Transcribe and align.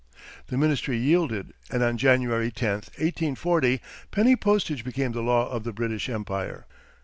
The 0.47 0.57
ministry 0.57 0.97
yielded, 0.97 1.53
and 1.69 1.83
on 1.83 1.95
January 1.95 2.49
10, 2.49 2.69
1840, 2.97 3.79
penny 4.09 4.35
postage 4.35 4.83
became 4.83 5.11
the 5.11 5.21
law 5.21 5.47
of 5.47 5.63
the 5.63 5.73
British 5.73 6.09
Empire. 6.09 6.65